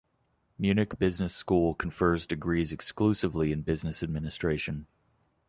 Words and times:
Munich 0.57 0.97
Business 0.97 1.31
School 1.35 1.75
confers 1.75 2.25
degrees 2.25 2.73
exclusively 2.73 3.51
in 3.51 3.61
business 3.61 4.01
administration. 4.01 4.87